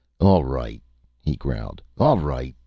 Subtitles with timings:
[0.19, 0.81] "All right,"
[1.21, 2.55] he growled, "all right!